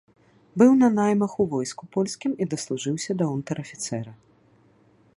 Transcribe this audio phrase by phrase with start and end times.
[0.61, 4.11] Быў на наймах у войску польскім і даслужыўся да унтэр-афіцэра.